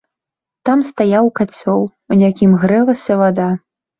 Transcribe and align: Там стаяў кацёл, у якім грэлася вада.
Там 0.67 0.79
стаяў 0.87 1.25
кацёл, 1.41 1.83
у 2.15 2.19
якім 2.29 2.57
грэлася 2.65 3.21
вада. 3.23 3.49